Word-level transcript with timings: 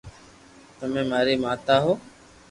تمي 0.77 1.01
ماري 1.11 1.35
ماتا 1.43 1.75
ھون 1.83 1.97